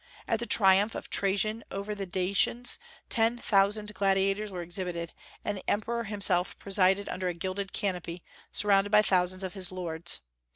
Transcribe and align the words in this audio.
At 0.27 0.39
the 0.39 0.47
triumph 0.47 0.95
of 0.95 1.11
Trajan 1.11 1.63
over 1.69 1.93
the 1.93 2.07
Dacians, 2.07 2.79
ten 3.07 3.37
thousand 3.37 3.93
gladiators 3.93 4.51
were 4.51 4.63
exhibited, 4.63 5.13
and 5.45 5.59
the 5.59 5.69
Emperor 5.69 6.05
himself 6.05 6.57
presided 6.57 7.07
under 7.07 7.27
a 7.27 7.35
gilded 7.35 7.71
canopy, 7.71 8.23
surrounded 8.51 8.89
by 8.89 9.03
thousands 9.03 9.43
of 9.43 9.53
his 9.53 9.71
lords. 9.71 10.21